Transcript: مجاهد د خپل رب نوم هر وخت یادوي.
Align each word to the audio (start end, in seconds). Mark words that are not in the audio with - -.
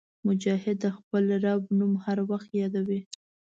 مجاهد 0.27 0.77
د 0.81 0.85
خپل 0.97 1.23
رب 1.45 1.61
نوم 1.79 1.93
هر 2.05 2.17
وخت 2.29 2.49
یادوي. 2.61 2.99